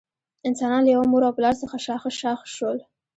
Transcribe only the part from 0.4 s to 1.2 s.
انسانان له یوه